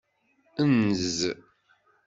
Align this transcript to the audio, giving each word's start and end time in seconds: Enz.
Enz. 0.63 1.19